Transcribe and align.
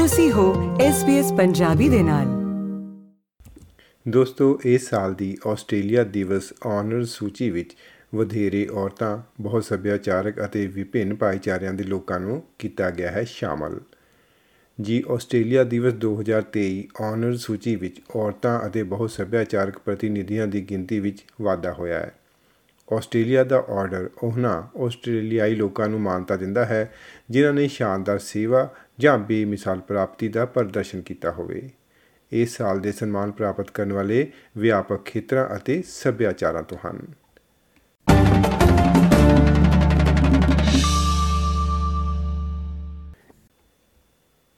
ਤੁਸੀਂ 0.00 0.32
ਹੋ 0.32 0.76
SBS 0.76 1.36
ਪੰਜਾਬੀ 1.36 1.88
ਦੇ 1.88 2.02
ਨਾਲ। 2.02 2.26
ਦੋਸਤੋ 4.08 4.60
ਇਸ 4.64 4.90
ਸਾਲ 4.90 5.14
ਦੀ 5.14 5.38
ਆਸਟ੍ਰੇਲੀਆ 5.46 6.04
ਦਿਵਸ 6.04 6.52
ਆਨਰ 6.66 7.04
ਸੂਚੀ 7.04 7.50
ਵਿੱਚ 7.50 7.76
ਵਧੇਰੇ 8.14 8.68
ਔਰਤਾਂ, 8.72 9.18
ਬਹੁਤ 9.40 9.64
ਸੱਭਿਆਚਾਰਕ 9.64 10.44
ਅਤੇ 10.44 10.66
ਵਿਭਿੰਨ 10.66 11.14
ਭਾਈਚਾਰਿਆਂ 11.14 11.72
ਦੇ 11.72 11.84
ਲੋਕਾਂ 11.84 12.20
ਨੂੰ 12.20 12.42
ਕੀਤਾ 12.58 12.90
ਗਿਆ 12.90 13.10
ਹੈ 13.10 13.24
ਸ਼ਾਮਲ। 13.24 13.80
ਜੀ, 14.80 15.04
ਆਸਟ੍ਰੇਲੀਆ 15.10 15.64
ਦਿਵਸ 15.64 15.92
2023 15.92 16.88
ਆਨਰ 17.02 17.36
ਸੂਚੀ 17.36 17.76
ਵਿੱਚ 17.76 18.00
ਔਰਤਾਂ 18.16 18.66
ਅਤੇ 18.66 18.82
ਬਹੁਤ 18.82 19.10
ਸੱਭਿਆਚਾਰਕ 19.10 19.78
ਪ੍ਰਤੀਨਿਧੀਆਂ 19.78 20.46
ਦੀ 20.46 20.62
ਗਿਣਤੀ 20.62 21.00
ਵਿੱਚ 21.00 21.24
ਵਾਧਾ 21.40 21.72
ਹੋਇਆ 21.72 21.98
ਹੈ। 21.98 22.12
ਆਸਟ੍ਰੇਲੀਆ 22.92 23.44
ਦਾ 23.44 23.64
ਆਰਡਰ 23.68 24.10
ਉਹਨਾਂ 24.22 24.78
ਆਸਟ੍ਰੇਲੀਆਈ 24.78 25.54
ਲੋਕਾਂ 25.54 25.88
ਨੂੰ 25.88 26.00
ਮਾਨਤਾ 26.00 26.36
ਦਿੰਦਾ 26.36 26.64
ਹੈ, 26.64 26.94
ਜਿਨ੍ਹਾਂ 27.30 27.52
ਨੇ 27.52 27.68
ਸ਼ਾਨਦਾਰ 27.68 28.18
ਸੇਵਾ 28.18 28.74
ਜਾਂ 29.00 29.18
ਬੇਮਿਸਾਲ 29.18 29.80
ਪ੍ਰਾਪਤੀ 29.80 30.28
ਦਾ 30.28 30.44
ਪ੍ਰਦਰਸ਼ਨ 30.46 31.00
ਕੀਤਾ 31.00 31.30
ਹੋਵੇ। 31.30 31.70
ਇਸ 32.32 32.56
ਸਾਲ 32.56 32.80
ਦੇ 32.80 32.92
ਸਨਮਾਨ 32.92 33.30
ਪ੍ਰਾਪਤ 33.30 33.70
ਕਰਨ 33.70 33.92
ਵਾਲੇ 33.92 34.32
ਵਿਆਪਕ 34.58 35.04
ਖੇਤਰਾਂ 35.04 35.56
ਅਤੇ 35.56 35.82
ਸੱਭਿਆਚਾਰਾਂ 35.86 36.62
ਤੋਂ 36.62 36.78
ਹਨ। 36.86 36.98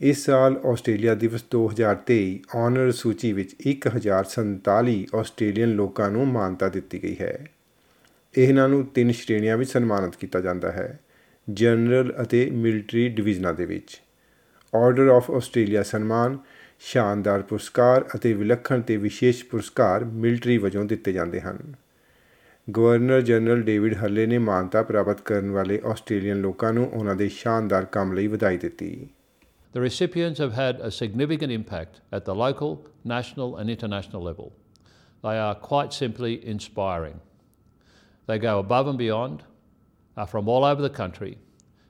ਇਸ 0.00 0.24
ਸਾਲ 0.24 0.60
ਆਸਟ੍ਰੇਲੀਆ 0.66 1.14
ਦਿਵਸ 1.14 1.44
2023 1.50 2.40
ਆਨਰ 2.56 2.92
ਸੂਚੀ 2.92 3.32
ਵਿੱਚ 3.32 3.56
1047 3.66 5.06
ਆਸਟ੍ਰੇਲੀਅਨ 5.16 5.68
ਲੋਕਾਂ 5.68 6.10
ਨੂੰ 6.10 6.28
ਮਾਨਤਾ 6.28 6.68
ਦਿੱਤੀ 6.68 7.02
ਗਈ 7.02 7.16
ਹੈ। 7.20 7.46
ਇਹਨਾਂ 8.38 8.68
ਨੂੰ 8.68 8.86
ਤਿੰਨ 8.86 9.10
ਸ਼੍ਰੇਣੀਆਂ 9.10 9.56
ਵਿੱਚ 9.56 9.70
ਸਨਮਾਨਿਤ 9.70 10.16
ਕੀਤਾ 10.16 10.40
ਜਾਂਦਾ 10.40 10.72
ਹੈ। 10.72 11.00
ਜਨਰਲ 11.50 12.14
ਅਤੇ 12.22 12.50
ਮਿਲਟਰੀ 12.50 13.08
ਡਿਵੀਜ਼ਨਾਂ 13.08 13.54
ਦੇ 13.54 13.66
ਵਿੱਚ। 13.66 14.02
ਆਰਡਰ 14.72 15.08
ਆਫ 15.08 15.30
ਆਸਟ੍ਰੇਲੀਆ 15.30 15.82
ਸਨਮਾਨ 15.82 16.38
ਸ਼ਾਨਦਾਰ 16.80 17.42
ਪੁਰਸਕਾਰ 17.42 18.04
ਅਤੇ 18.16 18.32
ਵਿਲੱਖਣ 18.34 18.80
ਤੇ 18.80 18.96
ਵਿਸ਼ੇਸ਼ 18.96 19.44
ਪੁਰਸਕਾਰ 19.44 20.04
ਮਿਲਟਰੀ 20.04 20.56
ਵਜੋਂ 20.58 20.84
ਦਿੱਤੇ 20.84 21.12
ਜਾਂਦੇ 21.12 21.40
ਹਨ 21.40 21.58
ਗਵਰਨਰ 22.68 23.20
ਜਨਰਲ 23.20 23.62
ਡੇਵਿਡ 23.62 23.94
ਹਰਲੇ 23.94 24.26
ਨੇ 24.26 24.38
ਮਾਨਤਾ 24.38 24.82
ਪ੍ਰਾਪਤ 24.82 25.20
ਕਰਨ 25.20 25.50
ਵਾਲੇ 25.50 25.80
ਆਸਟ੍ਰੇਲੀਅਨ 25.90 26.40
ਲੋਕਾਂ 26.40 26.72
ਨੂੰ 26.72 26.88
ਉਹਨਾਂ 26.92 27.16
ਦੇ 27.16 27.28
ਸ਼ਾਨਦਾਰ 27.28 27.84
ਕੰਮ 27.92 28.12
ਲਈ 28.12 28.26
ਵਧਾਈ 28.26 28.58
ਦਿੱਤੀ 28.58 29.08
The 29.74 29.80
recipients 29.80 30.38
have 30.38 30.50
had 30.52 30.80
a 30.80 30.90
significant 30.90 31.52
impact 31.52 32.00
at 32.16 32.24
the 32.24 32.34
local, 32.34 32.72
national, 33.04 33.54
and 33.56 33.70
international 33.70 34.22
level. 34.22 34.50
They 35.24 35.38
are 35.38 35.54
quite 35.62 35.94
simply 35.94 36.32
inspiring. 36.46 37.14
They 38.28 38.36
go 38.38 38.58
above 38.58 38.90
and 38.92 38.98
beyond, 38.98 39.38
are 40.16 40.26
from 40.26 40.50
all 40.54 40.64
over 40.64 40.82
the 40.82 40.92
country, 40.92 41.32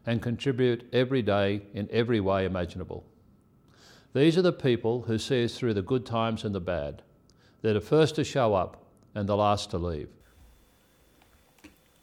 and 0.07 0.23
contribute 0.23 0.85
every 0.93 1.23
day 1.23 1.63
in 1.75 1.89
every 1.91 2.21
way 2.21 2.45
imaginable. 2.45 3.05
These 4.15 4.37
are 4.37 4.43
the 4.43 4.53
people 4.55 5.03
who 5.03 5.19
see 5.19 5.45
us 5.45 5.57
through 5.57 5.75
the 5.75 5.83
good 5.83 6.05
times 6.07 6.45
and 6.45 6.55
the 6.55 6.61
bad. 6.63 7.03
They're 7.65 7.75
the 7.75 7.81
first 7.83 8.17
to 8.17 8.25
show 8.25 8.55
up 8.55 8.77
and 9.15 9.29
the 9.29 9.37
last 9.37 9.71
to 9.71 9.79
leave. 9.79 10.09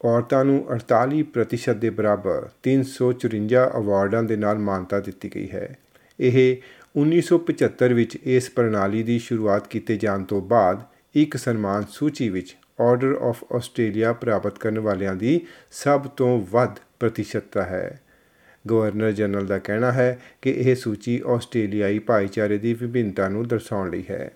ਔਰਤਾਂ 0.01 0.43
ਨੂੰ 0.45 0.59
48% 0.73 1.79
ਦੇ 1.79 1.89
ਬਰਾਬਰ 1.89 2.47
354 2.67 3.63
ਅਵਾਰਡਾਂ 3.77 4.23
ਦੇ 4.23 4.35
ਨਾਲ 4.35 4.59
ਮਾਨਤਾ 4.67 4.99
ਦਿੱਤੀ 5.07 5.29
ਗਈ 5.35 5.49
ਹੈ 5.51 5.67
ਇਹ 6.19 6.37
1975 6.95 7.93
ਵਿੱਚ 7.93 8.15
ਇਸ 8.35 8.49
ਪ੍ਰਣਾਲੀ 8.51 9.03
ਦੀ 9.03 9.17
ਸ਼ੁਰੂਆਤ 9.19 9.67
ਕੀਤੇ 9.67 9.97
ਜਾਣ 9.97 10.23
ਤੋਂ 10.31 10.41
ਬਾਅਦ 10.53 10.83
ਇੱਕ 11.15 11.37
ਸਨਮਾਨ 11.37 11.85
ਸੂਚੀ 11.91 12.29
ਵਿੱਚ 12.29 12.55
ਆਰਡਰ 12.81 13.17
ਆਫ 13.29 13.43
ਆਸਟ੍ਰੇਲੀਆ 13.55 14.13
ਪ੍ਰਾਪਤ 14.13 14.59
ਕਰਨ 14.59 14.79
ਵਾਲਿਆਂ 14.79 15.15
ਦੀ 15.15 15.39
ਸਭ 15.81 16.07
ਤੋਂ 16.17 16.39
ਵੱਧ 16.51 16.79
ਪ੍ਰਤੀਸ਼ਤਤਾ 16.99 17.63
ਹੈ। 17.63 17.99
ਗਵਰਨਰ 18.69 19.11
ਜਨਰਲ 19.11 19.45
ਦਾ 19.45 19.59
ਕਹਿਣਾ 19.59 19.91
ਹੈ 19.91 20.19
ਕਿ 20.41 20.51
ਇਹ 20.51 20.75
ਸੂਚੀ 20.75 21.21
ਆਸਟ੍ਰੇਲੀਆਈ 21.27 21.99
ਭਾਈਚਾਰੇ 21.99 22.57
ਦੀ 22.57 22.73
ਵਿਭਿੰਨਤਾ 22.73 23.29
ਨੂੰ 23.29 23.47
ਦਰਸਾਉਣ 23.47 23.89
ਲਈ 23.89 24.03
ਹੈ 24.09 24.31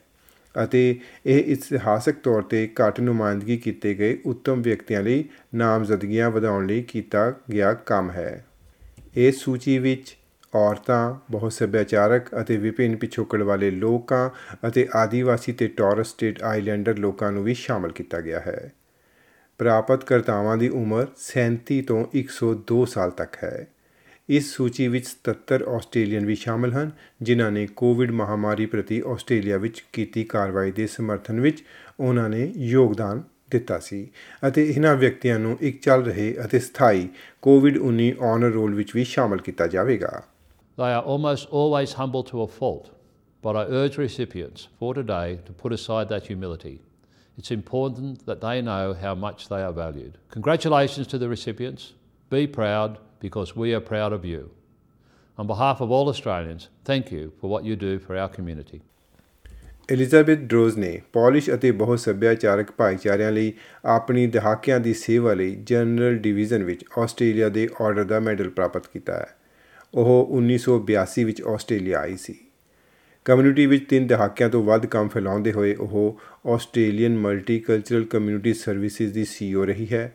ਅਤੇ 0.63 0.99
ਇਹ 1.25 1.43
ਇਤਿਹਾਸਕ 1.53 2.15
ਤੌਰ 2.23 2.41
ਤੇ 2.41 2.69
ਘੱਟ 2.81 2.99
ਨੁਮਾਇੰਦਗੀ 2.99 3.57
ਕੀਤੇ 3.57 3.93
ਗਏ 3.93 4.17
ਉੱਤਮ 4.25 4.61
ਵਿਅਕਤੀਆਂ 4.61 5.01
ਲਈ 5.01 5.25
ਨਾਮਜ਼ਦਗੀਆਂ 5.55 6.31
ਵਧਾਉਣ 6.31 6.67
ਲਈ 6.67 6.81
ਕੀਤਾ 6.81 7.33
ਗਿਆ 7.51 7.73
ਕੰਮ 7.73 8.11
ਹੈ। 8.11 8.45
ਇਸ 9.15 9.37
ਸੂਚੀ 9.37 9.77
ਵਿੱਚ 9.77 10.17
ਔਰਤਾਂ, 10.55 11.15
ਬਹੁਤ 11.31 11.53
ਸੱਭਿਆਚਾਰਕ 11.53 12.27
ਅਤੇ 12.41 12.57
ਵਿਭਿੰਨ 12.57 12.95
ਪਿਛੋਕੜ 12.95 13.41
ਵਾਲੇ 13.41 13.71
ਲੋਕਾਂ 13.71 14.29
ਅਤੇ 14.67 14.87
ਆਦੀਵਾਸੀ 14.95 15.51
ਤੇ 15.51 15.67
ਟੌਰਸ 15.67 16.07
ਸਟੇਟ 16.07 16.43
ਆਈਲੈਂਡਰ 16.43 16.97
ਲੋਕਾਂ 16.97 17.31
ਨੂੰ 17.31 17.43
ਵੀ 17.43 17.53
ਸ਼ਾਮਲ 17.53 17.91
ਕੀਤਾ 17.91 18.21
ਗਿਆ 18.21 18.39
ਹੈ। 18.39 18.71
ਪ੍ਰਾਪਤਕਰਤਾਵਾਂ 19.59 20.57
ਦੀ 20.57 20.69
ਉਮਰ 20.69 21.07
37 21.23 21.81
ਤੋਂ 21.87 22.03
102 22.17 22.85
ਸਾਲ 22.85 23.11
ਤੱਕ 23.11 23.35
ਹੈ 23.43 23.55
ਇਸ 24.29 24.53
ਸੂਚੀ 24.55 24.87
ਵਿੱਚ 24.87 25.07
77 25.29 25.63
ਆਸਟ੍ਰੇਲੀਅਨ 25.67 26.25
ਵੀ 26.25 26.35
ਸ਼ਾਮਲ 26.35 26.73
ਹਨ 26.73 26.91
ਜਿਨ੍ਹਾਂ 27.21 27.51
ਨੇ 27.51 27.65
ਕੋਵਿਡ 27.75 28.11
ਮਹਾਮਾਰੀ 28.11 28.65
ਪ੍ਰਤੀ 28.65 29.01
ਆਸਟ੍ਰੇਲੀਆ 29.07 29.57
ਵਿੱਚ 29.57 29.83
ਕੀਤੀ 29.93 30.23
ਕਾਰਵਾਈ 30.23 30.71
ਦੇ 30.71 30.87
ਸਮਰਥਨ 30.87 31.39
ਵਿੱਚ 31.39 31.63
ਉਹਨਾਂ 31.99 32.29
ਨੇ 32.29 32.51
ਯੋਗਦਾਨ 32.67 33.23
ਦਿੱਤਾ 33.51 33.79
ਸੀ 33.79 34.07
ਅਤੇ 34.47 34.65
ਇਹਨਾਂ 34.69 34.95
ਵਿਅਕਤੀਆਂ 34.95 35.39
ਨੂੰ 35.39 35.57
ਇੱਕ 35.61 35.81
ਚੱਲ 35.81 36.03
ਰਹੇ 36.03 36.33
ਅਤੇ 36.45 36.59
ਸਥਾਈ 36.59 37.07
ਕੋਵਿਡ-19 37.41 38.23
ਆਨਰ 38.23 38.51
ਰੋਲ 38.51 38.75
ਵਿੱਚ 38.75 38.95
ਵੀ 38.95 39.03
ਸ਼ਾਮਲ 39.03 39.41
ਕੀਤਾ 39.41 39.67
ਜਾਵੇਗਾ 39.67 40.21
They 40.77 40.91
are 40.91 41.03
almost 41.05 41.51
always 41.53 41.91
humble 41.93 42.23
to 42.23 42.39
a 42.41 42.47
fault, 42.53 42.87
but 43.43 43.57
I 43.57 43.65
urge 43.81 43.97
recipients 43.97 44.63
for 44.79 44.89
today 44.95 45.27
to 45.47 45.53
put 45.53 45.73
aside 45.73 46.09
that 46.09 46.29
humility. 46.29 46.73
It's 47.37 47.51
important 47.51 48.25
that 48.25 48.41
they 48.41 48.61
know 48.61 48.93
how 48.93 49.15
much 49.15 49.49
they 49.49 49.63
are 49.63 49.73
valued. 49.73 50.17
Congratulations 50.29 51.07
to 51.07 51.17
the 51.17 51.29
recipients. 51.29 51.93
Be 52.31 52.47
proud 52.47 52.99
because 53.19 53.55
we 53.55 53.73
are 53.73 53.81
proud 53.81 54.13
of 54.13 54.23
you. 54.23 54.51
On 55.37 55.47
behalf 55.47 55.81
of 55.81 55.91
all 55.91 56.09
Australians, 56.09 56.69
thank 56.85 57.11
you 57.11 57.33
for 57.39 57.49
what 57.49 57.65
you 57.65 57.75
do 57.75 57.99
for 57.99 58.17
our 58.17 58.29
community. 58.29 58.81
Elizabeth 59.91 60.39
Drozd 60.39 60.77
ਨੇ 60.79 61.01
Polish 61.13 61.49
ਅਤੇ 61.53 61.71
ਬਹੁਤ 61.71 61.99
ਸੱਭਿਆਚਾਰਕ 61.99 62.71
ਭਾਈਚਾਰਿਆਂ 62.71 63.31
ਲਈ 63.31 63.51
ਆਪਣੀ 63.85 64.25
ਦਹਾਕਿਆਂ 64.27 64.79
ਦੀ 64.79 64.93
ਸੇਵਾ 64.93 65.33
ਲਈ 65.33 65.55
ਜਨਰਲ 65.63 66.17
ਡਿਵੀਜ਼ਨ 66.17 66.63
ਵਿੱਚ 66.63 66.85
ਆਸਟ੍ਰੇਲੀਆ 66.97 67.49
ਦੇ 67.49 67.67
ਆਰਡਰ 67.81 68.03
ਦਾ 68.03 68.19
ਮੈਡਲ 68.19 68.49
ਪ੍ਰਾਪਤ 68.49 68.87
ਕੀਤਾ 68.87 69.13
ਹੈ 69.13 69.35
ਉਹ 69.93 70.39
1982 70.39 71.25
ਵਿੱਚ 71.25 71.41
ਆਸਟ੍ਰੇਲੀਆ 71.47 71.99
ਆਈ 71.99 72.15
ਸੀ 72.17 72.35
ਕਮਿਊਨਿਟੀ 73.25 73.65
ਵਿੱਚ 73.65 73.83
ਤਿੰਨ 73.89 74.07
ਦਹਾਕਿਆਂ 74.07 74.49
ਤੋਂ 74.49 74.63
ਵੱਧ 74.63 74.85
ਕੰਮ 74.85 75.09
ਫੈਲਾਉਂਦੇ 75.09 75.51
ਹੋਏ 75.51 75.73
ਉਹ 75.75 76.19
ਆਸਟ੍ਰੇਲੀਅਨ 76.47 77.17
ਮਲਟੀਕਲਚਰਲ 77.17 78.03
ਕਮਿਊਨਿਟੀ 78.05 78.53
ਸਰਵਿਸਿਜ਼ 78.53 79.13
ਦੀ 79.13 79.23
ਸੀਈਓ 79.25 79.65
ਰਹੀ 79.65 79.87
ਹੈ। 79.91 80.11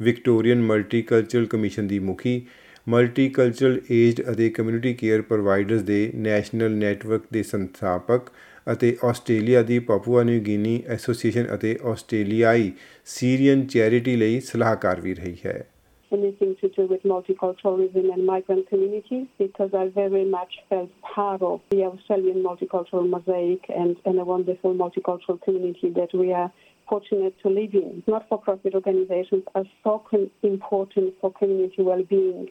ਵਿਕਟੋਰੀਅਨ 0.00 0.62
ਮਲਟੀਕਲਚਰਲ 0.62 1.46
ਕਮਿਸ਼ਨ 1.46 1.86
ਦੀ 1.86 1.98
ਮੁਖੀ, 1.98 2.42
ਮਲਟੀਕਲਚਰਲ 2.88 3.80
ਏਜਡ 3.90 4.30
ਅਤੇ 4.32 4.50
ਕਮਿਊਨਿਟੀ 4.50 4.94
ਕੇਅਰ 4.94 5.22
ਪ੍ਰੋਵਾਈਡਰਸ 5.22 5.82
ਦੇ 5.82 6.10
ਨੈਸ਼ਨਲ 6.14 6.76
ਨੈਟਵਰਕ 6.76 7.22
ਦੇ 7.32 7.42
ਸੰਸਥਾਪਕ 7.42 8.30
ਅਤੇ 8.72 8.96
ਆਸਟ੍ਰੇਲੀਆ 9.04 9.62
ਦੀ 9.62 9.78
ਪਾਪੂਆ 9.78 10.22
ਨਿਊ 10.22 10.40
ਗਿਨੀ 10.40 10.82
ਐਸੋਸੀਏਸ਼ਨ 10.86 11.46
ਅਤੇ 11.54 11.78
ਆਸਟ੍ਰੇਲੀਆਈ 11.84 12.72
ਸੀਰੀਅਨ 13.06 13.66
ਚੈਰਿਟੀ 13.66 14.16
ਲਈ 14.16 14.40
ਸਲਾਹਕਾਰ 14.40 15.00
ਵੀ 15.00 15.14
ਰਹੀ 15.14 15.36
ਹੈ। 15.46 15.64
Anything 16.12 16.56
to 16.60 16.68
do 16.68 16.86
with 16.86 17.02
multiculturalism 17.02 18.12
and 18.12 18.26
migrant 18.26 18.68
communities 18.68 19.26
because 19.38 19.70
I 19.74 19.88
very 19.88 20.24
much 20.24 20.54
felt 20.68 20.90
part 21.02 21.42
of 21.42 21.60
the 21.70 21.84
Australian 21.84 22.42
multicultural 22.42 23.08
mosaic 23.08 23.64
and, 23.68 23.96
and 24.04 24.18
a 24.18 24.24
wonderful 24.24 24.74
multicultural 24.74 25.40
community 25.42 25.90
that 25.90 26.14
we 26.14 26.32
are 26.32 26.52
fortunate 26.88 27.34
to 27.42 27.48
live 27.48 27.74
in. 27.74 28.02
Not 28.06 28.28
for 28.28 28.38
profit 28.38 28.74
organizations 28.74 29.44
are 29.54 29.64
so 29.84 30.02
con- 30.10 30.30
important 30.42 31.14
for 31.20 31.32
community 31.32 31.82
well 31.82 32.02
being 32.02 32.48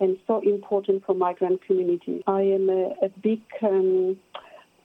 and 0.00 0.16
so 0.26 0.40
important 0.40 1.04
for 1.04 1.14
migrant 1.14 1.64
communities. 1.66 2.22
I 2.26 2.42
am 2.42 2.68
a, 2.68 3.06
a 3.06 3.08
big 3.22 3.40
um, 3.62 4.16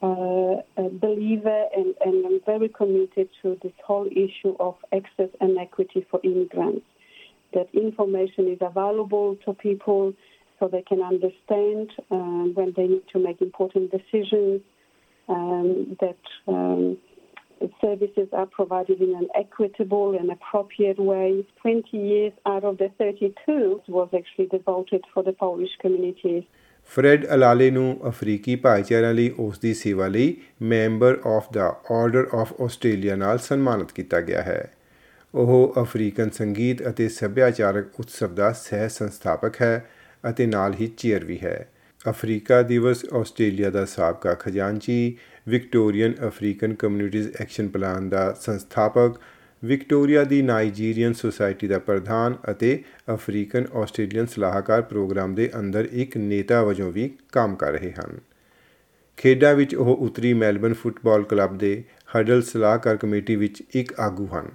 uh, 0.01 0.62
a 0.75 0.89
believer 0.89 1.66
and, 1.75 1.95
and 2.03 2.25
I'm 2.25 2.39
very 2.45 2.67
committed 2.67 3.29
to 3.41 3.57
this 3.63 3.72
whole 3.85 4.07
issue 4.07 4.56
of 4.59 4.75
access 4.94 5.29
and 5.39 5.57
equity 5.57 6.06
for 6.12 6.19
immigrants 6.23 6.85
That 7.53 7.69
information 7.72 8.49
is 8.54 8.59
available 8.60 9.37
to 9.44 9.54
people 9.54 10.12
so 10.58 10.69
they 10.69 10.82
can 10.82 11.00
understand 11.02 11.93
um, 12.11 12.52
when 12.55 12.73
they 12.76 12.87
need 12.87 13.05
to 13.12 13.19
make 13.19 13.40
important 13.40 13.90
decisions, 13.90 14.61
um, 15.29 15.96
that 16.00 16.19
um, 16.46 16.99
services 17.81 18.29
are 18.32 18.46
provided 18.46 19.00
in 19.00 19.14
an 19.14 19.29
equitable 19.35 20.17
and 20.19 20.31
appropriate 20.31 20.99
way. 20.99 21.44
20 21.62 21.96
years 21.96 22.32
out 22.46 22.64
of 22.64 22.79
the 22.79 22.90
32 22.99 23.82
was 23.88 24.08
actually 24.14 24.46
devoted 24.46 25.05
for 25.12 25.23
the 25.23 25.32
Polish 25.32 25.76
communities. 25.81 26.44
Fred 26.90 27.25
Alale 27.35 27.70
ਨੂੰ 27.70 27.96
ਅਫਰੀਕੀ 28.08 28.55
ਭਾਈਚਾਰਿਆਂ 28.56 29.14
ਲਈ 29.14 29.31
ਉਸ 29.38 29.58
ਦੀ 29.58 29.73
ਸੇਵਾ 29.75 30.06
ਲਈ 30.08 30.37
member 30.62 31.19
of 31.26 31.52
the 31.52 31.67
order 31.90 32.29
of 32.35 32.52
Australia 32.62 33.17
ਨਾਲ 33.17 33.38
ਸਨਮਾਨਿਤ 33.38 33.93
ਕੀਤਾ 33.93 34.20
ਗਿਆ 34.20 34.43
ਹੈ 34.43 34.61
ਉਹ 35.35 35.74
ਅਫਰੀਕਨ 35.81 36.30
ਸੰਗੀਤ 36.30 36.88
ਅਤੇ 36.89 37.09
ਸੱਭਿਆਚਾਰਕ 37.09 38.00
ਉਤਸਵ 38.00 38.35
ਦਾ 38.35 38.51
ਸਹਿ 38.51 38.89
ਸੰਸਥਾਪਕ 38.89 39.62
ਹੈ 39.62 39.89
ਅਤੇ 40.30 40.45
ਨਾਲ 40.45 40.74
ਹੀ 40.74 40.88
ਚੇਅਰ 40.88 41.25
ਵੀ 41.25 41.39
ਹੈ। 41.44 41.69
ਅਫਰੀਕਾ 42.09 42.62
ਦਿਵਸ, 42.62 43.06
ਆਸਟ੍ਰੇਲੀਆ 43.13 43.69
ਦਾ 43.69 43.85
ਸਾਬਕਾ 43.85 44.33
ਖਜ਼ਾਨਚੀ, 44.33 45.18
Victorian 45.47 46.13
African 46.27 46.74
Communities 46.74 47.30
Action 47.39 47.68
Plan 47.68 48.09
ਦਾ 48.09 48.33
ਸੰਸਥਾਪਕ, 48.41 49.19
ਵਿਕਟੋਰੀਆ 49.65 50.24
ਦੀ 50.24 50.41
ਨਾਈਜੀਰੀਅਨ 50.41 51.13
ਸੁਸਾਇਟੀ 51.13 51.68
ਦਾ 51.68 51.79
ਪ੍ਰਧਾਨ 51.79 52.36
ਅਤੇ 52.51 52.83
ਅਫਰੀਕਨ 53.13 53.65
ਆਸਟ੍ਰੇਲੀਅਨ 53.75 54.25
ਸਲਾਹਕਾਰ 54.25 54.81
ਪ੍ਰੋਗਰਾਮ 54.81 55.36
ਦੇ 55.36 55.50
ਅੰਦਰ 55.59 55.88
ਇੱਕ 55.91 56.18
ਨੇਤਾ 56.18 56.63
ਵਜੋਂ 56.63 56.91
ਵੀ 56.91 57.12
ਕੰਮ 57.31 57.56
ਕਰ 57.56 57.71
ਰਹੇ 57.71 57.91
ਹਨ। 57.91 58.19
ਖੇਡਾਂ 59.18 59.56
ਵਿੱਚ 59.56 59.75
ਉਹ 59.75 59.95
ਉੱਤਰੀ 59.95 60.33
ਮੈਲਬਨ 60.33 60.74
ਫੁੱਟਬਾਲ 60.74 61.24
ਕਲੱਬ 61.24 61.57
ਦੇ 61.57 61.83
ਹਡਲ 62.18 62.41
ਸਲਾਹਕਾਰ 62.41 62.97
ਕਮੇਟੀ 62.97 63.36
ਵਿੱਚ 63.36 63.63
ਇੱਕ 63.75 64.00
ਆਗੂ 64.00 64.27
ਹਨ। 64.27 64.50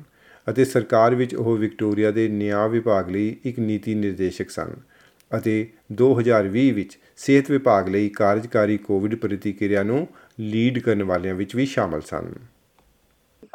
ਅਤੇ 0.50 0.64
ਸਰਕਾਰ 0.64 1.14
ਵਿੱਚ 1.14 1.34
ਉਹ 1.34 1.56
ਵਿਕਟੋਰੀਆ 1.56 2.10
ਦੇ 2.10 2.28
ਨਿਆਂ 2.28 2.68
ਵਿਭਾਗ 2.68 3.10
ਲਈ 3.10 3.36
ਇੱਕ 3.44 3.58
ਨੀਤੀ 3.58 3.94
ਨਿਰਦੇਸ਼ਕ 3.94 4.50
ਸਨ 4.50 4.74
ਅਤੇ 5.30 5.54
2020 6.02 6.70
ਵਿੱਚ 6.74 6.98
ਸਿਹਤ 7.16 7.50
ਵਿਭਾਗ 7.50 7.88
ਲਈ 7.88 8.08
ਕਾਰਜਕਾਰੀ 8.08 8.76
ਕੋਵਿਡ 8.76 9.14
ਪ੍ਰਤੀਕਿਰਿਆ 9.14 9.82
ਨੂੰ 9.82 10.06
ਲੀਡ 10.40 10.78
ਕਰਨ 10.78 11.02
ਵਾਲਿਆਂ 11.02 11.34
ਵਿੱਚ 11.34 11.56
ਵੀ 11.56 11.66
ਸ਼ਾਮਲ 11.66 12.00
ਸਨ 12.00 12.32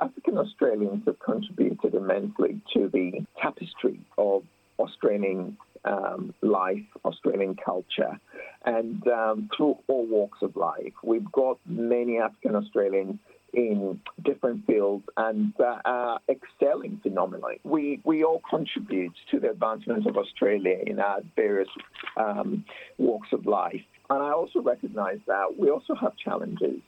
African 0.02 0.38
Australians 0.38 1.04
have 1.08 1.18
contributed 1.20 1.96
immensely 1.96 2.54
to 2.72 2.80
the 2.90 3.04
tapestry 3.42 3.98
of 4.18 4.42
Australian 4.80 5.42
um, 5.86 6.34
life, 6.44 6.96
Australian 7.06 7.54
culture, 7.56 8.14
and 8.66 9.08
um, 9.10 9.50
through 9.54 9.76
all 9.88 10.06
walks 10.08 10.42
of 10.42 10.56
life. 10.56 11.04
We've 11.04 11.32
got 11.34 11.60
many 11.92 12.18
African 12.20 12.56
Australians 12.56 13.20
in 13.54 14.00
different 14.24 14.66
fields 14.66 15.04
and 15.16 15.54
uh, 15.60 15.78
are 15.86 16.20
excelling 16.28 17.00
phenomenally. 17.04 17.60
We, 17.64 18.02
we 18.04 18.24
all 18.24 18.42
contribute 18.50 19.14
to 19.32 19.40
the 19.40 19.52
advancement 19.52 20.08
of 20.08 20.18
Australia 20.18 20.78
in 20.86 21.00
our 21.00 21.20
various 21.36 21.70
um, 22.18 22.66
walks 22.98 23.30
of 23.32 23.46
life. 23.46 23.82
And 24.10 24.22
I 24.24 24.32
also 24.32 24.62
recognize 24.62 25.20
that 25.28 25.58
we 25.58 25.70
also 25.70 25.96
have 25.96 26.18
challenges. 26.18 26.82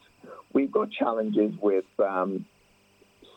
We've 0.54 0.72
got 0.72 0.92
challenges 0.92 1.54
with 1.62 1.86
um, 2.00 2.46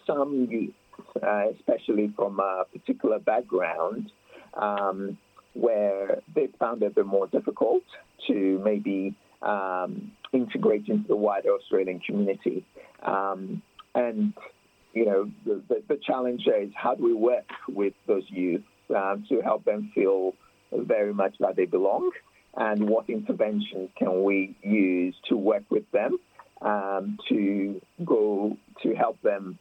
some 0.06 0.48
youth, 0.50 0.75
uh, 1.22 1.50
especially 1.56 2.12
from 2.16 2.40
a 2.40 2.64
particular 2.72 3.19
background, 3.19 4.10
um, 4.54 5.19
where 5.54 6.20
they 6.34 6.48
found 6.58 6.82
it 6.82 6.86
a 6.86 6.90
bit 6.90 7.06
more 7.06 7.26
difficult 7.26 7.82
to 8.26 8.60
maybe 8.64 9.14
um, 9.43 10.12
integrate 10.32 10.88
into 10.88 11.06
the 11.08 11.17
wider 11.17 11.50
Australian 11.50 12.00
community. 12.00 12.64
Um, 13.02 13.62
and, 13.94 14.35
you 14.93 15.06
know, 15.06 15.31
the, 15.44 15.62
the, 15.69 15.82
the, 15.88 15.96
challenge 15.96 16.46
is 16.46 16.70
how 16.75 16.94
do 16.94 17.05
we 17.05 17.14
work 17.14 17.49
with 17.69 17.94
those 18.06 18.25
youth 18.29 18.64
um, 18.94 19.25
to 19.29 19.40
help 19.40 19.64
them 19.64 19.93
feel 19.94 20.35
very 20.73 21.14
much 21.14 21.35
that 21.40 21.56
they 21.56 21.64
belong? 21.64 22.11
And 22.56 22.88
what 22.88 23.08
interventions 23.08 23.90
can 23.96 24.25
we 24.25 24.56
use 24.62 25.14
to 25.29 25.37
work 25.37 25.64
with 25.70 25.88
them 25.93 26.19
um, 26.61 27.19
to 27.29 27.81
go 28.05 28.56
to 28.82 28.94
help 28.94 29.20
them 29.23 29.58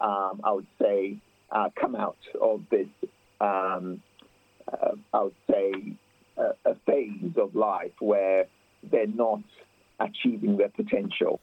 um, 0.00 0.40
I 0.44 0.52
would 0.52 0.66
say, 0.80 1.16
uh, 1.50 1.70
come 1.78 1.96
out 1.96 2.18
of 2.40 2.62
this, 2.70 2.86
um, 3.40 4.02
uh, 4.70 4.92
I 5.12 5.22
would 5.22 5.34
say, 5.50 5.72
a, 6.36 6.70
a 6.70 6.74
phase 6.86 7.34
of 7.36 7.54
life 7.54 7.92
where 7.98 8.46
they're 8.98 9.16
not 9.16 9.40
achieving 10.00 10.58
their 10.58 10.74
potential. 10.80 11.38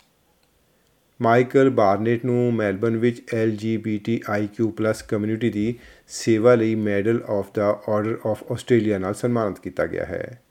Michael 1.20 1.70
Barnett 1.70 2.26
ਨੂੰ 2.26 2.54
Melbourne 2.54 2.96
ਵਿੱਚ 2.98 3.22
LGBTIQ+ 3.36 5.04
community 5.08 5.50
ਦੀ 5.50 5.76
ਸੇਵਾ 6.08 6.56
ਲਈ 6.56 6.76
medal 6.76 7.22
of 7.30 7.52
the 7.56 7.70
order 7.90 8.18
of 8.26 8.44
Australia 8.52 8.98
ਨਾਲ 8.98 9.14
ਸਨਮਾਨਿਤ 9.14 9.60
ਕੀਤਾ 9.60 9.86
ਗਿਆ 9.86 10.06
ਹੈ 10.06 10.42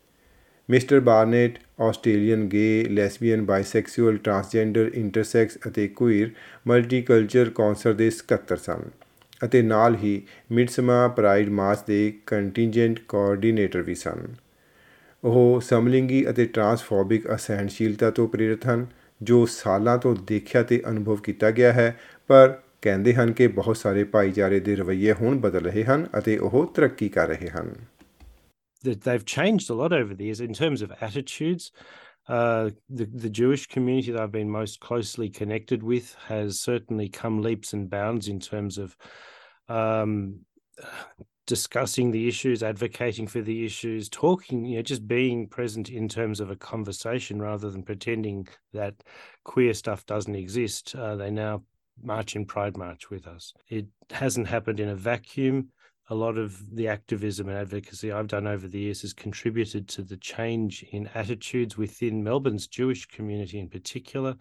Mister 0.68 1.00
Barnett 1.00 1.58
Australian 1.80 2.46
Gay 2.48 2.84
Lesbian, 2.90 3.42
Bisexual, 3.42 4.16
Transgender, 4.16 4.90
Intersex 4.94 5.58
ਅਤੇ 5.68 5.88
ਕੁਇਰ, 5.88 6.30
ਮਲਟੀਕਲਚਰ 6.68 7.50
ਕੌਂਸਲ 7.50 7.94
ਦੇ 7.94 8.08
ਸਕੱਤਰ 8.10 8.56
ਸਨ 8.56 8.88
ਅਤੇ 9.44 9.62
ਨਾਲ 9.62 9.96
ਹੀ 9.96 10.22
ਮਿਡਸਮਾ 10.52 11.06
ਪ੍ਰਾਈਡ 11.08 11.48
ਮਾਰਚ 11.48 11.80
ਦੇ 11.86 12.12
ਕੰਟਿੰਜੈਂਟ 12.26 13.00
ਕੋਆਰਡੀਨੇਟਰ 13.08 13.82
ਵੀ 13.82 13.94
ਸਨ 13.94 14.26
ਉਹ 15.24 15.60
ਸਮਲਿੰਗੀ 15.60 16.28
ਅਤੇ 16.30 16.44
ਟਰਾਂਸਫੋਬਿਕ 16.46 17.34
ਅਸਹਿਣਸ਼ੀਲਤਾ 17.34 18.10
ਤੋਂ 18.10 18.28
ਪ੍ਰੇਰਿਤ 18.28 18.66
ਹਨ 18.66 18.86
ਜੋ 19.22 19.44
ਸਾਲਾਂ 19.46 19.98
ਤੋਂ 19.98 20.14
ਦੇਖਿਆ 20.26 20.62
ਤੇ 20.62 20.82
ਅਨੁਭਵ 20.88 21.16
ਕੀਤਾ 21.16 21.50
ਗਿਆ 21.50 21.72
ਹੈ 21.72 22.00
ਪਰ 22.28 22.60
ਕਹਿੰਦੇ 22.82 23.14
ਹਨ 23.14 23.32
ਕਿ 23.32 23.46
ਬਹੁਤ 23.48 23.76
ਸਾਰੇ 23.76 24.04
ਭਾਈਚਾਰੇ 24.04 24.60
ਦੇ 24.60 24.76
ਰਵੱਈਏ 24.76 25.12
ਹੁਣ 25.12 25.38
ਬਦਲ 25.40 25.64
ਰਹੇ 25.64 25.84
ਹਨ 25.84 26.06
ਅਤੇ 26.18 26.38
ਉਹ 26.38 26.66
ਤਰੱਕੀ 26.76 27.08
ਕਰ 27.08 27.28
ਰਹੇ 27.28 27.48
ਹਨ 27.48 27.74
that 28.84 29.04
they've 29.04 29.24
changed 29.24 29.70
a 29.70 29.74
lot 29.74 29.92
over 29.98 30.14
the 30.16 30.24
years 30.24 30.40
in 30.40 30.52
terms 30.52 30.82
of 30.82 30.90
attitudes. 31.00 31.70
Uh, 32.28 32.70
the, 32.98 33.06
the 33.22 33.30
Jewish 33.38 33.66
community 33.66 34.12
that 34.12 34.20
I've 34.20 34.32
been 34.32 34.50
most 34.50 34.78
closely 34.80 35.28
connected 35.30 35.82
with 35.82 36.10
has 36.26 36.60
certainly 36.60 37.08
come 37.08 37.40
leaps 37.46 37.72
and 37.72 37.88
bounds 37.94 38.28
in 38.28 38.40
terms 38.40 38.78
of 38.78 38.96
um, 39.68 40.12
discussing 41.46 42.10
the 42.10 42.26
issues, 42.26 42.62
advocating 42.62 43.26
for 43.26 43.42
the 43.42 43.64
issues, 43.64 44.08
talking, 44.08 44.64
you 44.64 44.76
know, 44.76 44.82
just 44.82 45.06
being 45.06 45.46
present 45.46 45.90
in 45.90 46.08
terms 46.08 46.40
of 46.40 46.50
a 46.50 46.56
conversation 46.56 47.40
rather 47.40 47.70
than 47.70 47.82
pretending 47.82 48.48
that 48.72 48.94
queer 49.44 49.74
stuff 49.74 50.06
doesn't 50.06 50.34
exist. 50.34 50.94
Uh, 50.94 51.16
they 51.16 51.30
now 51.30 51.62
march 52.02 52.34
in 52.34 52.44
Pride 52.44 52.76
March 52.76 53.10
with 53.10 53.26
us. 53.26 53.52
It 53.68 53.86
hasn't 54.10 54.48
happened 54.48 54.80
in 54.80 54.88
a 54.88 54.96
vacuum 54.96 55.68
a 56.10 56.14
lot 56.14 56.36
of 56.36 56.74
the 56.74 56.88
activism 56.88 57.48
and 57.48 57.58
advocacy 57.58 58.12
I've 58.12 58.28
done 58.28 58.46
over 58.46 58.68
the 58.68 58.78
years 58.78 59.02
has 59.02 59.14
contributed 59.14 59.88
to 59.88 60.02
the 60.02 60.18
change 60.18 60.84
in 60.92 61.08
attitudes 61.14 61.78
within 61.78 62.22
Melbourne's 62.22 62.66
Jewish 62.66 63.06
community 63.06 63.58
in 63.58 63.68
particular. 63.68 64.36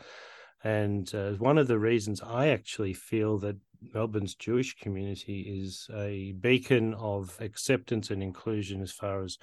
And 0.66 1.14
uh, 1.14 1.32
one 1.34 1.58
of 1.58 1.68
the 1.68 1.80
reasons 1.80 2.22
I 2.22 2.50
actually 2.50 2.94
feel 2.94 3.38
that 3.40 3.58
Melbourne's 3.94 4.36
Jewish 4.36 4.76
community 4.76 5.40
is 5.62 5.90
a 5.94 6.34
beacon 6.34 6.94
of 6.96 7.38
acceptance 7.42 8.10
and 8.10 8.24
inclusion 8.24 8.82
as 8.82 8.92
far 8.92 9.24
as 9.24 9.38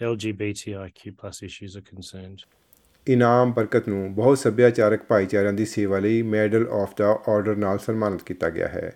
LGBTIQ 0.00 1.16
plus 1.18 1.42
issues 1.42 1.76
are 1.76 1.86
concerned. 1.94 2.44
ਇਨਾਮ 3.06 3.52
ਬਰਕਤ 3.52 3.88
ਨੂੰ 3.88 4.14
ਬਹੁਤ 4.14 4.38
ਸੱਭਿਆਚਾਰਕ 4.38 5.02
ਭਾਈਚਾਰਿਆਂ 5.02 5.52
ਦੀ 5.52 5.64
ਸੇਵਾ 5.64 5.98
ਲਈ 5.98 6.22
medal 6.22 6.66
of 6.72 6.94
the 6.96 7.10
order 7.28 7.56
ਨਾਲ 7.56 7.78
ਸਨਮਾਨਿਤ 7.78 8.22
ਕੀਤਾ 8.22 8.50
ਗਿਆ 8.50 8.68
ਹੈ 8.68 8.92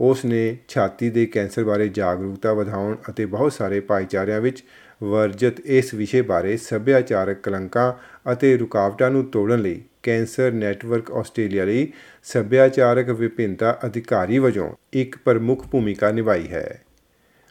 ਉਸ 0.00 0.24
ਨੇ 0.24 0.58
ਛਾਤੀ 0.68 1.10
ਦੇ 1.10 1.26
ਕੈਂਸਰ 1.26 1.64
ਬਾਰੇ 1.64 1.88
ਜਾਗਰੂਕਤਾ 1.88 2.52
ਵਧਾਉਣ 2.52 2.96
ਅਤੇ 3.10 3.26
ਬਹੁਤ 3.26 3.52
ਸਾਰੇ 3.52 3.80
ਭਾਈਚਾਰਿਆਂ 3.80 4.40
ਵਿੱਚ 4.40 4.62
ਵਰਜਿਤ 5.02 5.60
ਇਸ 5.60 5.94
ਵਿਸ਼ੇ 5.94 6.22
ਬਾਰੇ 6.22 6.56
ਸੱਭਿਆਚਾਰਕ 6.56 7.40
ਕਲੰਕਾਂ 7.40 7.92
ਅਤੇ 8.32 8.56
ਰੁਕਾਵਟਾਂ 8.56 9.10
ਨੂੰ 9.10 9.24
ਤੋੜਨ 9.24 9.62
ਲਈ 9.62 9.82
ਕੈਂਸਰ 10.02 10.52
ਨੈਟਵਰਕ 10.52 11.10
ਆਸਟ੍ਰੇਲੀਆ 11.12 11.64
ਲਈ 11.64 11.92
ਸੱਭਿਆਚਾਰਕ 12.24 13.10
ਵਿਭਿੰਨਤਾ 13.10 13.78
ਅਧਿਕਾਰੀ 13.86 14.38
ਵਜੋਂ 14.38 14.70
ਇੱਕ 14.92 15.16
ਪ੍ਰਮੁੱਖ 15.24 15.66
ਭੂਮਿਕਾ 15.66 16.10
ਨਿਭਾਈ 16.10 16.48
ਹੈ। 16.48 16.82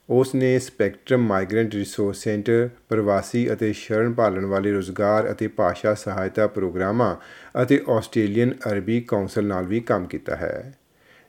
ਉਸ 0.10 0.36
ਨੇ 0.36 0.60
ਸਪੈਕਟਰਮ 0.60 1.22
ਮਾਈਗ੍ਰੈਂਟ 1.22 1.76
ਰਿਸੋਰਸ 1.76 2.24
ਸੈਂਟਰ, 2.24 2.70
ਪ੍ਰਵਾਸੀ 2.90 3.54
ਅਤੇ 3.54 3.74
ਸ਼ਰਨ 3.74 4.14
ਪਾਲਣ 4.14 4.46
ਵਾਲੇ 4.46 4.72
ਰੋਜ਼ਗਾਰ 4.72 5.32
ਅਤੇ 5.32 5.48
ਭਾਸ਼ਾ 5.48 5.94
ਸਹਾਇਤਾ 5.94 6.48
ਪ੍ਰੋਗਰਾਮਾਂ 6.48 7.16
ਅਤੇ 7.62 7.80
ਆਸਟ੍ਰੇਲੀਅਨ 7.90 8.54
ਅਰਬੀ 8.72 9.02
ਕਾਉਂਸਲ 9.02 9.46
ਨਾਲ 9.46 9.66
ਵੀ 9.66 9.80
ਕੰਮ 9.80 10.06
ਕੀਤਾ 10.06 10.36
ਹੈ। 10.36 10.74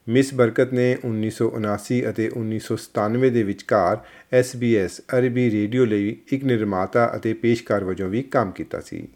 ਮਿਸ 0.08 0.32
ਬਰਕਤ 0.34 0.72
ਨੇ 0.74 0.84
1979 1.06 1.98
ਅਤੇ 2.10 2.28
1997 2.28 3.28
ਦੇ 3.34 3.42
ਵਿਚਕਾਰ 3.50 3.98
SBS 4.38 4.96
ਅਰਬੀ 5.18 5.48
ਰੇਡੀਓ 5.50 5.84
ਲਈ 5.84 6.08
ਇੱਕ 6.32 6.44
ਨਿਰਮਾਤਾ 6.44 7.04
ਅਤੇ 7.16 7.34
ਪੇਸ਼ਕਾਰ 7.42 7.84
ਵਜੋਂ 7.84 8.08
ਵੀ 8.10 8.22
ਕੰਮ 8.36 8.50
ਕੀਤਾ 8.56 8.80
ਸੀ 8.90 9.06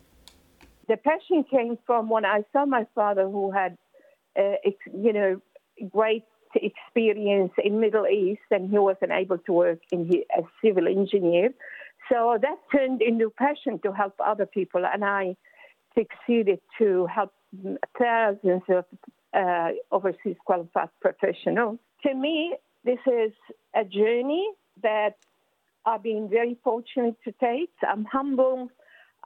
The 0.88 0.96
passion 1.06 1.42
came 1.52 1.72
from 1.88 2.12
when 2.14 2.28
I 2.32 2.36
saw 2.54 2.62
my 2.74 2.80
father 2.98 3.22
who 3.30 3.40
had, 3.56 3.72
uh, 4.42 4.68
you 5.06 5.14
know, 5.16 5.30
great 5.96 6.60
experience 6.68 7.58
in 7.68 7.80
Middle 7.84 8.06
East 8.18 8.54
and 8.58 8.70
he 8.74 8.84
wasn't 8.84 9.16
able 9.18 9.40
to 9.48 9.56
work 9.56 9.96
in 9.96 10.04
he, 10.12 10.20
as 10.38 10.46
civil 10.60 10.92
engineer. 10.92 11.50
So 12.10 12.22
that 12.46 12.62
turned 12.76 13.02
into 13.08 13.30
passion 13.44 13.82
to 13.88 13.94
help 14.02 14.26
other 14.32 14.48
people 14.58 14.88
and 14.92 15.10
I 15.10 15.24
succeeded 15.98 16.62
to 16.78 16.92
help 17.18 17.34
thousands 17.98 18.74
of 18.78 18.84
uh, 19.36 19.70
overseas 19.92 20.36
qualified 20.44 20.88
professionals. 21.00 21.78
To 22.04 22.14
me, 22.14 22.56
this 22.84 22.98
is 23.06 23.32
a 23.74 23.84
journey 23.84 24.48
that 24.82 25.16
I've 25.84 26.02
been 26.02 26.28
very 26.28 26.56
fortunate 26.64 27.16
to 27.24 27.32
take. 27.32 27.70
I'm 27.86 28.04
humble. 28.04 28.70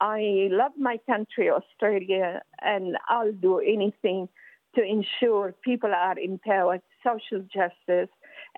I 0.00 0.48
love 0.50 0.72
my 0.78 0.98
country, 1.06 1.50
Australia, 1.50 2.42
and 2.60 2.96
I'll 3.08 3.32
do 3.32 3.58
anything 3.60 4.28
to 4.74 4.82
ensure 4.82 5.54
people 5.62 5.92
are 5.94 6.18
empowered, 6.18 6.82
social 7.04 7.40
justice, 7.52 8.08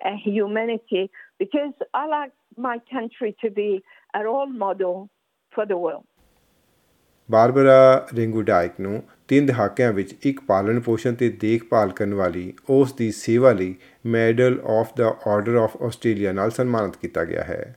and 0.03 0.19
humanity, 0.19 1.09
because 1.39 1.73
I 1.93 2.07
like 2.07 2.31
my 2.57 2.79
country 2.91 3.35
to 3.41 3.49
be 3.49 3.83
a 4.13 4.23
role 4.23 4.47
model 4.47 5.09
for 5.53 5.65
the 5.65 5.77
world. 5.77 6.05
Barbara 7.31 8.07
Ringudaik 8.15 8.71
ਨੂੰ 8.81 9.03
ਤਿੰਨ 9.27 9.45
ਦਹਾਕਿਆਂ 9.45 9.93
ਵਿੱਚ 9.93 10.15
ਇੱਕ 10.23 10.39
ਪਾਲਣ 10.39 10.79
ਪੋਸ਼ਣ 10.79 11.13
ਤੇ 11.13 11.29
ਦੇਖਭਾਲ 11.29 11.89
ਕਰਨ 11.89 12.13
ਵਾਲੀ 12.13 12.53
ਉਸ 12.69 12.93
ਦੀ 12.93 13.11
ਸੇਵਾ 13.11 13.51
ਲਈ 13.51 13.75
medal 14.05 14.61
of 14.65 14.97
the 14.97 15.15
order 15.27 15.55
of 15.55 15.77
Australia 15.81 16.31
ਨਾਲ 16.31 16.51
ਸਨਮਾਨਿਤ 16.51 16.95
ਕੀਤਾ 16.95 17.25
ਗਿਆ 17.25 17.43
ਹੈ। 17.43 17.75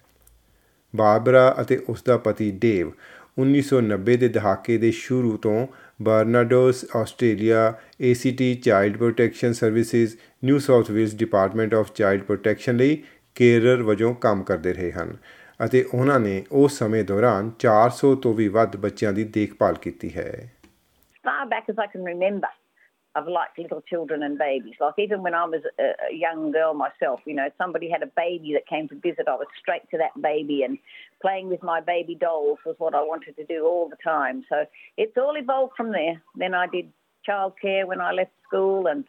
ਬਾਰਬਰਾ 0.96 1.56
ਅਤੇ 1.60 1.80
ਉਸ 1.88 2.02
ਦਾ 2.02 2.16
ਪਤੀ 2.16 2.50
ਡੇਵ 2.50 2.90
1990 3.38 4.16
ਦੇ 4.16 4.28
ਦਹਾਕੇ 4.28 4.78
ਦੇ 4.78 4.90
ਸ਼ੁਰੂ 4.90 5.36
ਤੋਂ 5.36 5.66
Barnardos, 6.02 6.84
Australia 6.96 7.74
ACT 8.10 8.54
child 8.62 8.96
protection 8.96 9.52
services 9.52 10.16
New 10.44 10.58
South 10.58 10.90
Wales 10.90 11.14
department 11.14 11.74
of 11.74 11.92
child 11.94 12.22
protection 12.22 12.76
ਲਈ 12.76 13.02
ਕੇਅਰਰ 13.34 13.82
ਵਜੋਂ 13.82 14.14
ਕੰਮ 14.14 14.42
ਕਰਦੇ 14.42 14.72
ਰਹੇ 14.72 14.92
ਹਨ। 14.92 15.16
ਅਤੇ 15.65 15.83
ਉਹਨਾਂ 15.93 16.19
ਨੇ 16.19 16.43
ਉਸ 16.51 16.77
ਸਮੇਂ 16.79 17.03
ਦੌਰਾਨ 17.03 17.51
400 17.65 18.15
ਤੋਂ 18.21 18.33
ਵੀ 18.33 18.48
ਵੱਧ 18.57 18.75
ਬੱਚਿਆਂ 18.86 19.13
ਦੀ 19.13 19.24
ਦੇਖਭਾਲ 19.38 19.75
ਕੀਤੀ 19.83 20.15
ਹੈ 20.15 20.31
far 21.24 21.45
back 21.50 21.65
as 21.69 21.79
I 21.81 21.88
can 21.88 22.03
remember, 22.03 22.50
I've 23.15 23.27
liked 23.27 23.57
little 23.60 23.81
children 23.81 24.24
and 24.24 24.38
babies. 24.38 24.75
Like 24.79 24.95
even 24.98 25.21
when 25.21 25.33
I 25.33 25.45
was 25.45 25.63
a, 25.77 25.89
a 26.10 26.13
young 26.15 26.51
girl 26.51 26.74
myself, 26.74 27.19
you 27.25 27.36
know, 27.39 27.50
somebody 27.57 27.89
had 27.89 28.03
a 28.03 28.12
baby 28.15 28.53
that 28.53 28.65
came 28.67 28.88
to 28.89 28.95
visit, 28.95 29.27
I 29.27 29.36
was 29.36 29.48
straight 29.60 29.89
to 29.91 29.98
that 29.98 30.19
baby 30.21 30.63
and 30.63 30.77
playing 31.21 31.50
with 31.50 31.62
my 31.62 31.81
baby 31.81 32.15
dolls 32.15 32.60
was 32.65 32.75
what 32.77 32.95
I 32.95 33.01
wanted 33.01 33.36
to 33.36 33.45
do 33.45 33.65
all 33.65 33.89
the 33.89 33.98
time. 34.03 34.43
So 34.50 34.65
it's 34.98 35.17
all 35.17 35.36
evolved 35.36 35.74
from 35.75 35.91
there. 35.91 36.21
Then 36.36 36.53
I 36.53 36.67
did 36.67 36.91
childcare 37.27 37.86
when 37.86 38.01
I 38.01 38.12
left 38.13 38.31
school 38.48 38.88
and 38.88 39.03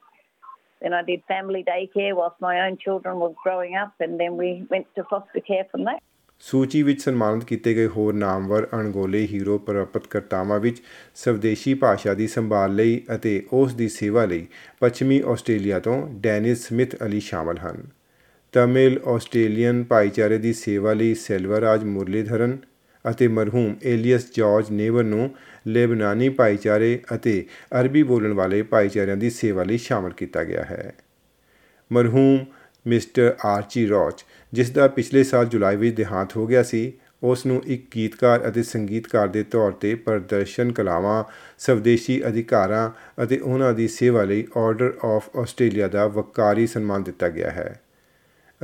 then 0.80 0.92
I 0.92 1.02
did 1.02 1.22
family 1.28 1.64
daycare 1.64 2.14
whilst 2.14 2.40
my 2.40 2.66
own 2.66 2.76
children 2.76 3.20
were 3.20 3.34
growing 3.44 3.76
up 3.76 3.94
and 4.00 4.18
then 4.18 4.36
we 4.36 4.66
went 4.68 4.86
to 4.96 5.04
foster 5.04 5.40
care 5.40 5.66
from 5.70 5.84
that. 5.84 6.02
ਸੂਚੀ 6.39 6.83
ਵਿੱਚ 6.83 7.01
ਸਨਮਾਨਿਤ 7.01 7.43
ਕੀਤੇ 7.43 7.73
ਗਏ 7.73 7.87
ਹੋਰ 7.87 8.13
ਨਾਮਵਰ 8.13 8.67
ਅਣਗੋਲੇ 8.73 9.27
hero 9.27 9.57
ਪ੍ਰਾਪਤਕਰਤਾਵਾਂ 9.57 10.59
ਵਿੱਚ 10.59 10.81
ਸਵਦੇਸ਼ੀ 11.15 11.73
ਭਾਸ਼ਾ 11.73 12.13
ਦੀ 12.13 12.27
ਸੰਭਾਲ 12.27 12.75
ਲਈ 12.75 13.01
ਅਤੇ 13.15 13.43
ਉਸ 13.53 13.73
ਦੀ 13.73 13.89
ਸੇਵਾ 13.89 14.25
ਲਈ 14.25 14.47
ਪੱਛਮੀ 14.79 15.23
ਆਸਟ੍ਰੇਲੀਆ 15.27 15.79
ਤੋਂ 15.79 16.07
ਡੈਨਿਸ 16.09 16.67
ਸਮਿਥ 16.67 16.95
ਅਲੀ 17.03 17.19
ਸ਼ਾਮਲ 17.19 17.57
ਹਨ। 17.57 17.83
ਤਮਿਲ 18.51 18.99
ਆਸਟ੍ਰੇਲੀਅਨ 19.07 19.83
ਭਾਈਚਾਰੇ 19.83 20.37
ਦੀ 20.37 20.53
ਸੇਵਾ 20.53 20.93
ਲਈ 20.93 21.13
ਸੈਲਵਰਾਜ 21.13 21.83
ਮੁਰਲੀਧਰਨ 21.83 22.57
ਅਤੇ 23.11 23.27
ਮਰਹੂਮ 23.27 23.75
ਏਲੀਅਸ 23.83 24.27
ਜਾਰਜ 24.37 24.71
ਨੇਵਰ 24.71 25.03
ਨੂੰ 25.03 25.35
ਲੈਬਨਾਨੀ 25.67 26.29
ਭਾਈਚਾਰੇ 26.29 26.99
ਅਤੇ 27.15 27.45
ਅਰਬੀ 27.79 28.03
ਬੋਲਣ 28.03 28.33
ਵਾਲੇ 28.33 28.61
ਭਾਈਚਾਰਿਆਂ 28.61 29.17
ਦੀ 29.17 29.29
ਸੇਵਾ 29.29 29.63
ਲਈ 29.63 29.77
ਸ਼ਾਮਲ 29.77 30.13
ਕੀਤਾ 30.13 30.43
ਗਿਆ 30.43 30.63
ਹੈ। 30.63 30.93
ਮਰਹੂਮ 31.91 32.45
ਮਿਸਟਰ 32.87 33.35
ਆਰਚੀ 33.45 33.87
ਰੌਚ 33.87 34.25
ਜਿਸ 34.53 34.69
ਦਾ 34.69 34.87
ਪਿਛਲੇ 34.87 35.23
ਸਾਲ 35.23 35.45
ਜੁਲਾਈ 35.45 35.75
ਵਿੱਚ 35.75 35.95
ਦੇਹਾਂਤ 35.95 36.37
ਹੋ 36.37 36.47
ਗਿਆ 36.47 36.63
ਸੀ, 36.63 36.93
ਉਸ 37.23 37.45
ਨੂੰ 37.45 37.63
ਇੱਕ 37.65 37.85
ਗੀਤਕਾਰ 37.95 38.49
ਅਤੇ 38.49 38.63
ਸੰਗੀਤਕਾਰ 38.63 39.27
ਦੇ 39.27 39.43
ਤੌਰ 39.43 39.71
ਤੇ 39.71 39.95
ਪ੍ਰਦਰਸ਼ਨ 39.95 40.71
ਕਲਾਵਾਂ, 40.71 41.23
ਸਵਦੇਸ਼ੀ 41.57 42.27
ਅਧਿਕਾਰਾਂ 42.27 42.91
ਅਤੇ 43.23 43.37
ਉਹਨਾਂ 43.37 43.73
ਦੀ 43.73 43.87
ਸੇਵਾ 43.87 44.23
ਲਈ 44.23 44.47
ਆਰਡਰ 44.57 44.93
ਆਫ 45.05 45.37
ਆਸਟ੍ਰੇਲੀਆ 45.37 45.87
ਦਾ 45.87 46.07
ਵਕਾਰੀ 46.07 46.67
ਸਨਮਾਨ 46.67 47.03
ਦਿੱਤਾ 47.03 47.29
ਗਿਆ 47.29 47.49
ਹੈ। 47.49 47.81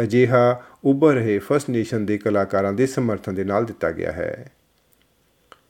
ਅਜਿਹਾ 0.04 0.62
ਉੱਭਰ 0.84 1.14
ਰਹੇ 1.14 1.40
ਫਸਟ 1.40 1.70
ਨੇਸ਼ਨ 1.70 2.06
ਦੇ 2.06 2.18
ਕਲਾਕਾਰਾਂ 2.18 2.74
ਦੇ 2.74 2.88
ਸਮਰਥਨ 2.88 3.36
ਦੇ 3.36 3.44
ਨਾਲ 3.44 3.66
ਦਿੱਤਾ 3.66 3.92
ਗਿਆ 3.92 4.12
ਹੈ। 4.12 4.52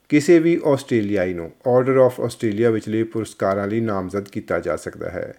ਕਿਸੇ 0.10 0.40
ਵੀ 0.40 0.62
ਆਸਟ੍ਰੇਲੀਆਈ 0.66 1.34
ਨੂੰ 1.34 1.52
ਆਰਡਰ 1.68 1.98
ਆਫ 1.98 2.22
ਆਸਟ੍ਰੇਲੀਆ 2.22 2.70
ਵਿਚਲੇ 2.70 3.04
ਪੁਰਸਕਾਰਾਂ 3.04 3.68
ਲਈ 3.68 3.80
ਨਾਮਜ਼ਦ 3.80 4.28
ਕੀਤਾ 4.28 4.60
ਜਾ 4.60 4.76
ਸਕਦਾ 4.76 5.10
ਹੈ। 5.10 5.34